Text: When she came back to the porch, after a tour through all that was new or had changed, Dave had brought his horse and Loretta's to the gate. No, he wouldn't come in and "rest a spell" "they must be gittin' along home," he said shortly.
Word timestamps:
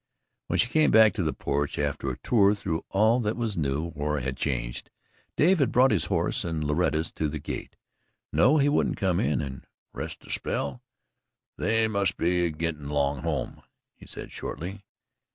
When 0.47 0.57
she 0.57 0.67
came 0.67 0.89
back 0.89 1.13
to 1.13 1.21
the 1.21 1.31
porch, 1.31 1.77
after 1.77 2.09
a 2.09 2.17
tour 2.23 2.55
through 2.55 2.83
all 2.89 3.19
that 3.19 3.37
was 3.37 3.55
new 3.55 3.89
or 3.95 4.19
had 4.21 4.35
changed, 4.35 4.89
Dave 5.37 5.59
had 5.59 5.71
brought 5.71 5.91
his 5.91 6.05
horse 6.05 6.43
and 6.43 6.63
Loretta's 6.63 7.11
to 7.11 7.29
the 7.29 7.37
gate. 7.37 7.75
No, 8.33 8.57
he 8.57 8.67
wouldn't 8.67 8.97
come 8.97 9.19
in 9.19 9.41
and 9.41 9.67
"rest 9.93 10.25
a 10.25 10.31
spell" 10.31 10.81
"they 11.59 11.87
must 11.87 12.17
be 12.17 12.51
gittin' 12.51 12.85
along 12.85 13.21
home," 13.21 13.61
he 13.93 14.07
said 14.07 14.31
shortly. 14.31 14.83